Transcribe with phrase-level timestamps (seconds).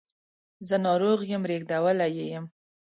[0.67, 2.45] زه ناروغ یم ریږدولی یې یم